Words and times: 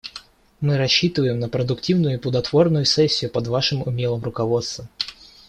Мы 0.61 0.77
рассчитываем 0.79 1.37
на 1.39 1.47
продуктивную 1.47 2.15
и 2.15 2.17
плодотворную 2.17 2.85
сессию 2.85 3.29
под 3.29 3.45
Вашим 3.45 3.83
умелым 3.85 4.23
руководством. 4.23 4.87